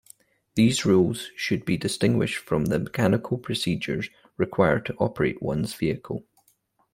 These 0.55 0.83
rules 0.83 1.29
should 1.35 1.63
be 1.63 1.77
distinguished 1.77 2.37
from 2.39 2.65
the 2.65 2.79
mechanical 2.79 3.37
procedures 3.37 4.09
required 4.35 4.83
to 4.87 4.95
operate 4.95 5.43
one's 5.43 5.75
vehicle. 5.75 6.25